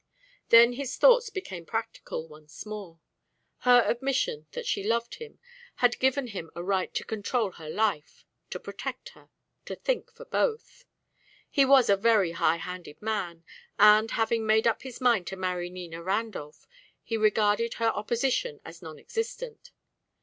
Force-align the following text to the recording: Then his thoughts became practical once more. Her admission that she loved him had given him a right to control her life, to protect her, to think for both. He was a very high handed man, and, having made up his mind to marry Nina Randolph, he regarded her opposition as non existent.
Then 0.49 0.73
his 0.73 0.97
thoughts 0.97 1.29
became 1.29 1.63
practical 1.63 2.27
once 2.27 2.65
more. 2.65 2.99
Her 3.59 3.83
admission 3.85 4.47
that 4.53 4.65
she 4.65 4.81
loved 4.83 5.13
him 5.21 5.37
had 5.75 5.99
given 5.99 6.25
him 6.29 6.49
a 6.55 6.63
right 6.63 6.91
to 6.95 7.03
control 7.03 7.51
her 7.51 7.69
life, 7.69 8.25
to 8.49 8.59
protect 8.59 9.09
her, 9.09 9.29
to 9.65 9.75
think 9.75 10.11
for 10.11 10.25
both. 10.25 10.85
He 11.51 11.65
was 11.65 11.87
a 11.87 11.95
very 11.95 12.31
high 12.31 12.57
handed 12.57 12.99
man, 12.99 13.45
and, 13.77 14.09
having 14.09 14.43
made 14.43 14.65
up 14.65 14.81
his 14.81 15.01
mind 15.01 15.27
to 15.27 15.35
marry 15.35 15.69
Nina 15.69 16.01
Randolph, 16.01 16.65
he 17.03 17.15
regarded 17.15 17.75
her 17.75 17.89
opposition 17.89 18.59
as 18.65 18.81
non 18.81 18.97
existent. 18.97 19.69